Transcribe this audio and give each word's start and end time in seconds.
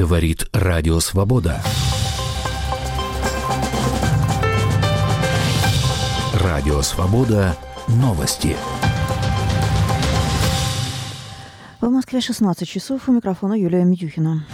Говорит 0.00 0.48
Радио 0.54 0.98
Свобода. 0.98 1.60
Радио 6.32 6.80
Свобода. 6.80 7.54
Новости. 7.86 8.56
В 11.82 11.90
Москве 11.90 12.22
16 12.22 12.66
часов. 12.66 13.10
У 13.10 13.12
микрофона 13.12 13.52
Юлия 13.52 13.84
Митюхина. 13.84 14.46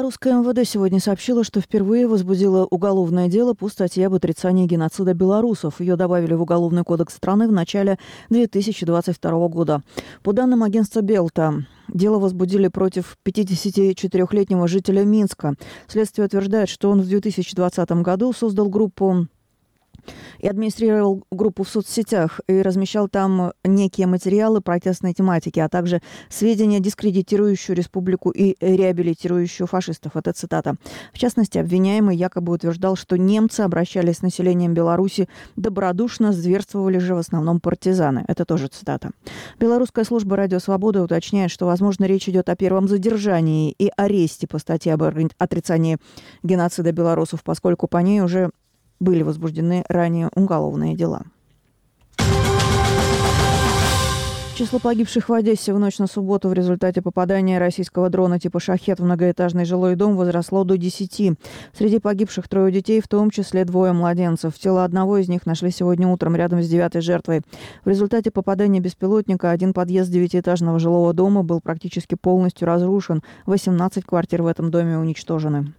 Белорусское 0.00 0.32
МВД 0.32 0.66
сегодня 0.66 0.98
сообщило, 0.98 1.44
что 1.44 1.60
впервые 1.60 2.06
возбудило 2.06 2.66
уголовное 2.70 3.28
дело 3.28 3.52
по 3.52 3.68
статье 3.68 4.06
об 4.06 4.14
отрицании 4.14 4.66
геноцида 4.66 5.12
белорусов. 5.12 5.78
Ее 5.78 5.96
добавили 5.96 6.32
в 6.32 6.40
Уголовный 6.40 6.84
кодекс 6.84 7.16
страны 7.16 7.46
в 7.46 7.52
начале 7.52 7.98
2022 8.30 9.48
года. 9.48 9.82
По 10.22 10.32
данным 10.32 10.62
агентства 10.62 11.02
Белта, 11.02 11.66
Дело 11.92 12.18
возбудили 12.18 12.68
против 12.68 13.16
54-летнего 13.26 14.68
жителя 14.68 15.04
Минска. 15.04 15.54
Следствие 15.88 16.26
утверждает, 16.26 16.68
что 16.68 16.88
он 16.88 17.02
в 17.02 17.08
2020 17.08 17.90
году 17.90 18.32
создал 18.32 18.68
группу 18.68 19.26
и 20.38 20.48
администрировал 20.48 21.24
группу 21.30 21.64
в 21.64 21.68
соцсетях 21.68 22.40
и 22.48 22.62
размещал 22.62 23.08
там 23.08 23.52
некие 23.64 24.06
материалы 24.06 24.60
протестной 24.60 25.12
тематики, 25.12 25.60
а 25.60 25.68
также 25.68 26.00
сведения, 26.28 26.80
дискредитирующие 26.80 27.74
республику 27.74 28.30
и 28.30 28.56
реабилитирующую 28.60 29.66
фашистов. 29.66 30.16
Это 30.16 30.32
цитата. 30.32 30.76
В 31.12 31.18
частности, 31.18 31.58
обвиняемый 31.58 32.16
якобы 32.16 32.52
утверждал, 32.52 32.96
что 32.96 33.16
немцы 33.16 33.60
обращались 33.60 34.18
с 34.18 34.22
населением 34.22 34.74
Беларуси 34.74 35.28
добродушно, 35.56 36.32
зверствовали 36.32 36.98
же 36.98 37.14
в 37.14 37.18
основном 37.18 37.60
партизаны. 37.60 38.24
Это 38.28 38.44
тоже 38.44 38.68
цитата. 38.68 39.10
Белорусская 39.58 40.04
служба 40.04 40.36
«Радио 40.36 40.58
Свобода» 40.58 41.02
уточняет, 41.02 41.50
что, 41.50 41.66
возможно, 41.66 42.04
речь 42.04 42.28
идет 42.28 42.48
о 42.48 42.56
первом 42.56 42.88
задержании 42.88 43.74
и 43.78 43.90
аресте 43.96 44.46
по 44.46 44.58
статье 44.58 44.94
об 44.94 45.02
отрицании 45.38 45.98
геноцида 46.42 46.92
белорусов, 46.92 47.42
поскольку 47.42 47.86
по 47.88 47.98
ней 47.98 48.20
уже 48.20 48.50
были 49.00 49.22
возбуждены 49.22 49.84
ранее 49.88 50.30
уголовные 50.34 50.94
дела. 50.94 51.22
Число 54.60 54.78
погибших 54.78 55.30
в 55.30 55.32
Одессе 55.32 55.72
в 55.72 55.78
ночь 55.78 55.98
на 55.98 56.06
субботу 56.06 56.50
в 56.50 56.52
результате 56.52 57.00
попадания 57.00 57.58
российского 57.58 58.10
дрона 58.10 58.38
типа 58.38 58.60
«Шахет» 58.60 59.00
в 59.00 59.04
многоэтажный 59.04 59.64
жилой 59.64 59.96
дом 59.96 60.18
возросло 60.18 60.64
до 60.64 60.76
10. 60.76 61.38
Среди 61.72 61.98
погибших 61.98 62.46
трое 62.46 62.70
детей, 62.70 63.00
в 63.00 63.08
том 63.08 63.30
числе 63.30 63.64
двое 63.64 63.94
младенцев. 63.94 64.52
Тело 64.58 64.84
одного 64.84 65.16
из 65.16 65.30
них 65.30 65.46
нашли 65.46 65.70
сегодня 65.70 66.08
утром 66.08 66.36
рядом 66.36 66.62
с 66.62 66.68
девятой 66.68 67.00
жертвой. 67.00 67.40
В 67.86 67.88
результате 67.88 68.30
попадания 68.30 68.80
беспилотника 68.80 69.50
один 69.50 69.72
подъезд 69.72 70.10
девятиэтажного 70.10 70.78
жилого 70.78 71.14
дома 71.14 71.42
был 71.42 71.62
практически 71.62 72.14
полностью 72.14 72.66
разрушен. 72.66 73.22
18 73.46 74.04
квартир 74.04 74.42
в 74.42 74.46
этом 74.46 74.70
доме 74.70 74.98
уничтожены. 74.98 75.72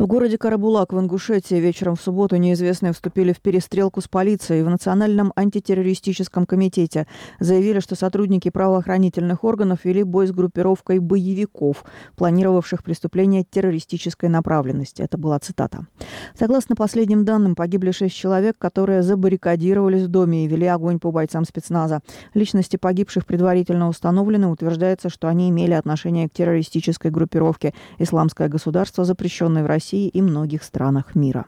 В 0.00 0.06
городе 0.06 0.38
Карабулак 0.38 0.94
в 0.94 0.98
Ингушетии 0.98 1.56
вечером 1.56 1.94
в 1.94 2.00
субботу 2.00 2.36
неизвестные 2.36 2.94
вступили 2.94 3.34
в 3.34 3.40
перестрелку 3.42 4.00
с 4.00 4.08
полицией. 4.08 4.62
В 4.62 4.70
Национальном 4.70 5.30
антитеррористическом 5.36 6.46
комитете 6.46 7.06
заявили, 7.38 7.80
что 7.80 7.96
сотрудники 7.96 8.48
правоохранительных 8.48 9.44
органов 9.44 9.84
вели 9.84 10.02
бой 10.02 10.26
с 10.26 10.32
группировкой 10.32 11.00
боевиков, 11.00 11.84
планировавших 12.16 12.82
преступления 12.82 13.44
террористической 13.44 14.30
направленности. 14.30 15.02
Это 15.02 15.18
была 15.18 15.38
цитата. 15.38 15.86
Согласно 16.34 16.76
последним 16.76 17.26
данным, 17.26 17.54
погибли 17.54 17.90
шесть 17.90 18.16
человек, 18.16 18.56
которые 18.56 19.02
забаррикадировались 19.02 20.04
в 20.04 20.08
доме 20.08 20.46
и 20.46 20.48
вели 20.48 20.64
огонь 20.64 20.98
по 20.98 21.12
бойцам 21.12 21.44
спецназа. 21.44 22.00
Личности 22.32 22.78
погибших 22.78 23.26
предварительно 23.26 23.86
установлены. 23.86 24.46
Утверждается, 24.46 25.10
что 25.10 25.28
они 25.28 25.50
имели 25.50 25.74
отношение 25.74 26.26
к 26.26 26.32
террористической 26.32 27.10
группировке 27.10 27.74
«Исламское 27.98 28.48
государство», 28.48 29.04
запрещенной 29.04 29.62
в 29.62 29.66
России 29.66 29.89
России 29.90 30.08
и 30.08 30.22
многих 30.22 30.62
странах 30.62 31.16
мира. 31.16 31.46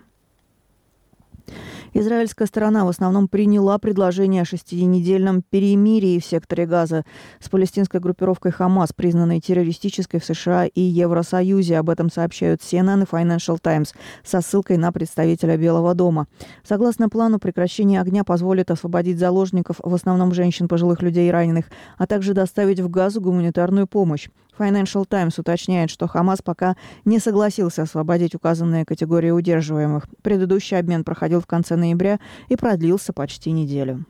Израильская 1.95 2.47
сторона 2.47 2.85
в 2.85 2.89
основном 2.89 3.29
приняла 3.29 3.79
предложение 3.79 4.43
о 4.43 4.45
шестинедельном 4.45 5.43
перемирии 5.43 6.19
в 6.19 6.25
секторе 6.25 6.67
Газа 6.67 7.05
с 7.39 7.49
палестинской 7.49 8.01
группировкой 8.01 8.51
«Хамас», 8.51 8.93
признанной 8.93 9.41
террористической 9.41 10.19
в 10.19 10.25
США 10.25 10.67
и 10.67 10.81
Евросоюзе. 10.81 11.79
Об 11.79 11.91
этом 11.91 12.11
сообщают 12.11 12.63
CNN 12.63 13.03
и 13.03 13.07
Financial 13.07 13.59
Times 13.61 13.95
со 14.25 14.41
ссылкой 14.41 14.77
на 14.77 14.91
представителя 14.91 15.57
Белого 15.57 15.95
дома. 15.95 16.27
Согласно 16.65 17.09
плану, 17.09 17.39
прекращение 17.39 18.01
огня 18.01 18.25
позволит 18.25 18.71
освободить 18.71 19.19
заложников, 19.19 19.77
в 19.81 19.95
основном 19.95 20.35
женщин, 20.35 20.67
пожилых 20.67 21.03
людей 21.03 21.29
и 21.29 21.33
раненых, 21.33 21.67
а 21.97 22.07
также 22.09 22.33
доставить 22.35 22.81
в 22.81 22.89
Газу 22.89 23.21
гуманитарную 23.21 23.87
помощь. 23.87 24.29
Financial 24.59 25.05
Times 25.07 25.39
уточняет, 25.39 25.91
что 25.91 26.07
Хамас 26.07 26.43
пока 26.43 26.77
не 27.05 27.19
согласился 27.19 27.83
освободить 27.83 28.35
указанные 28.35 28.85
категории 28.85 29.31
удерживаемых. 29.31 30.07
Предыдущий 30.23 30.79
обмен 30.79 31.05
проходил 31.05 31.41
в 31.41 31.47
конце 31.47 31.77
ноября 31.77 32.21
и 32.49 32.57
продлился 32.57 33.13
почти 33.13 33.53
неделю. 33.53 34.05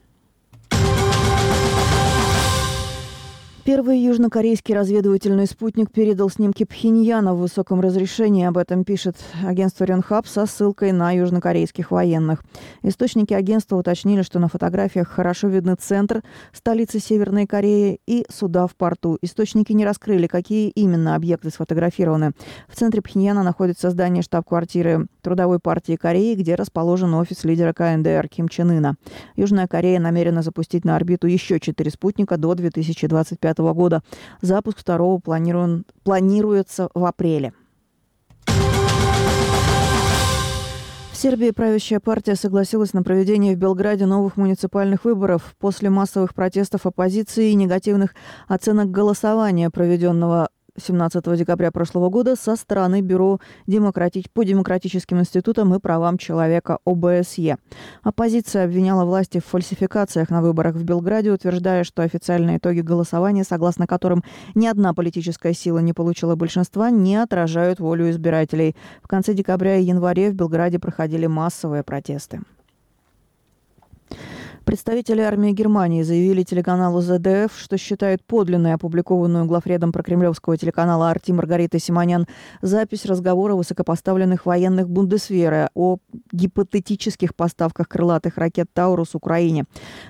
Первый 3.65 4.01
южнокорейский 4.01 4.75
разведывательный 4.75 5.47
спутник 5.47 5.93
передал 5.93 6.29
снимки 6.29 6.65
Пхеньяна 6.65 7.33
в 7.33 7.39
высоком 7.39 7.81
разрешении. 7.81 8.45
Об 8.45 8.59
этом 8.59 8.83
пишет 8.83 9.15
агентство 9.45 9.85
Ренхаб 9.85 10.27
со 10.27 10.47
ссылкой 10.47 10.91
на 10.91 11.13
южнокорейских 11.13 11.93
военных. 11.93 12.43
Источники 12.83 13.33
агентства 13.33 13.77
уточнили, 13.77 14.23
что 14.23 14.41
на 14.41 14.49
фотографиях 14.49 15.07
хорошо 15.07 15.47
видны 15.47 15.77
центр 15.77 16.25
столицы 16.53 16.99
Северной 16.99 17.47
Кореи 17.47 18.01
и 18.05 18.27
суда 18.29 18.67
в 18.67 18.75
порту. 18.75 19.17
Источники 19.23 19.73
не 19.73 19.85
раскрыли, 19.85 20.27
какие 20.27 20.69
именно 20.71 21.15
объекты 21.15 21.51
сфотографированы. 21.51 22.33
В 22.67 22.75
центре 22.75 23.01
Пхеньяна 23.01 23.45
находится 23.45 23.91
здание 23.91 24.25
штаб-квартиры 24.25 25.07
Трудовой 25.21 25.61
партии 25.61 25.95
Кореи, 25.95 26.35
где 26.35 26.57
расположен 26.57 27.15
офис 27.15 27.45
лидера 27.45 27.73
КНДР 27.73 28.27
Ким 28.27 28.49
Чен 28.49 28.73
Ына. 28.73 28.97
Южная 29.37 29.69
Корея 29.69 30.01
намерена 30.01 30.43
запустить 30.43 30.85
на 30.85 30.97
орбиту 30.97 31.29
еще 31.29 31.61
четыре 31.61 31.93
спутника 31.93 32.37
до 32.37 32.57
2025 32.57 33.52
2025 33.55 33.75
года. 33.75 34.03
Запуск 34.41 34.79
второго 34.79 35.19
планируем, 35.19 35.85
планируется 36.05 36.89
в 36.95 37.05
апреле. 37.05 37.53
В 41.13 41.17
Сербии 41.17 41.51
правящая 41.51 42.01
партия 42.01 42.35
согласилась 42.35 42.95
на 42.95 43.03
проведение 43.05 43.55
в 43.55 43.59
Белграде 43.59 44.07
новых 44.07 44.37
муниципальных 44.37 45.05
выборов 45.05 45.55
после 45.59 45.89
массовых 45.89 46.35
протестов 46.35 46.87
оппозиции 46.87 47.51
и 47.51 47.55
негативных 47.55 48.15
оценок 48.49 48.91
голосования, 48.91 49.71
проведенного 49.71 50.49
17 50.81 51.37
декабря 51.37 51.71
прошлого 51.71 52.09
года 52.09 52.35
со 52.35 52.57
стороны 52.57 53.03
Бюро 53.03 53.41
демократи... 53.67 54.25
по 54.33 54.43
демократическим 54.45 55.21
институтам 55.21 55.75
и 55.75 55.79
правам 55.79 56.17
человека 56.17 56.79
ОБСЕ. 56.87 57.59
Оппозиция 58.03 58.65
обвиняла 58.65 59.05
власти 59.05 59.39
в 59.39 59.45
фальсификациях 59.45 60.31
на 60.31 60.41
выборах 60.41 60.75
в 60.75 60.85
Белграде, 60.85 61.31
утверждая, 61.31 61.85
что 61.85 62.03
официальные 62.03 62.59
итоги 62.59 62.81
голосования, 62.81 63.45
согласно 63.45 63.87
которым 63.87 64.25
ни 64.55 64.67
одна 64.67 64.95
политическая 64.95 65.53
сила 65.53 65.81
не 65.81 65.93
получила 65.93 66.37
большинства, 66.37 66.91
не 66.91 67.17
отражают 67.17 67.79
волю 67.79 68.11
избирателей. 68.11 68.75
В 69.03 69.09
конце 69.09 69.35
декабря 69.35 69.77
и 69.77 69.85
январе 69.85 70.31
в 70.31 70.35
Белграде 70.35 70.79
проходили 70.79 71.27
массовые 71.27 71.83
протесты. 71.83 72.41
Представители 74.65 75.21
армии 75.21 75.51
Германии 75.51 76.03
заявили 76.03 76.45
телеканалу 76.45 77.01
ЗДФ, 77.01 77.53
что 77.57 77.77
считают 77.77 78.23
подлинной 78.25 78.75
опубликованную 78.75 79.45
главредом 79.45 79.93
прокремлевского 79.93 80.57
телеканала 80.57 81.11
«Арти» 81.11 81.33
Маргарита 81.33 81.81
Симонян 81.81 82.27
запись 82.61 83.05
разговора 83.05 83.55
высокопоставленных 83.55 84.47
военных 84.47 84.89
Бундесвера 84.89 85.71
о 85.75 85.99
гипотетических 86.31 87.35
поставках 87.35 87.89
крылатых 87.89 88.39
ракет 88.39 88.69
«Таурус» 88.73 89.15
Украине. 89.15 89.65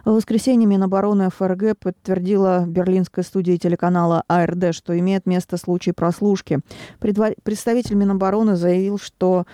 В 0.04 0.10
воскресенье 0.10 0.66
Минобороны 0.66 1.30
ФРГ 1.30 1.78
подтвердила 1.78 2.64
берлинской 2.66 3.24
студии 3.24 3.56
телеканала 3.56 4.22
АРД, 4.28 4.74
что 4.74 4.98
имеет 4.98 5.26
место 5.26 5.56
случай 5.56 5.92
прослушки. 5.92 6.60
Представитель 7.00 7.94
Минобороны 7.94 8.56
заявил, 8.56 8.98
что 8.98 9.46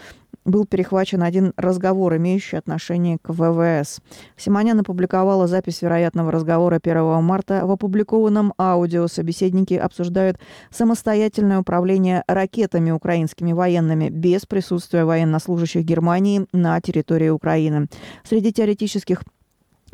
был 0.49 0.67
перехвачен 0.67 1.23
один 1.23 1.53
разговор, 1.56 2.17
имеющий 2.17 2.56
отношение 2.56 3.19
к 3.19 3.31
ВВС. 3.33 4.00
Симонян 4.37 4.81
опубликовала 4.81 5.47
запись 5.47 5.83
вероятного 5.83 6.33
разговора 6.33 6.81
1 6.83 7.23
марта. 7.23 7.67
В 7.67 7.71
опубликованном 7.71 8.55
аудио 8.59 9.06
собеседники 9.09 9.75
обсуждают 9.75 10.39
самостоятельное 10.71 11.61
управление 11.61 12.25
ракетами 12.27 12.91
украинскими 12.91 13.53
военными 13.53 14.09
без 14.09 14.47
присутствия 14.47 15.05
военнослужащих 15.05 15.85
Германии 15.85 16.47
на 16.53 16.81
территории 16.81 17.29
Украины. 17.29 17.89
Среди 18.25 18.53
теоретических 18.53 19.23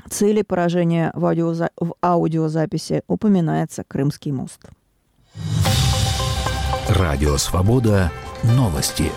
целей 0.09 0.43
поражения 0.43 1.11
в, 1.15 1.25
аудиоза... 1.25 1.71
в 1.79 1.95
аудиозаписи 2.03 3.03
упоминается 3.09 3.85
Крымский 3.87 4.33
мост. 4.33 4.61
Радио 6.89 7.37
«Свобода» 7.39 8.12
Новости. 8.43 9.11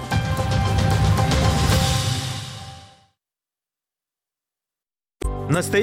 Настоящий 5.50 5.72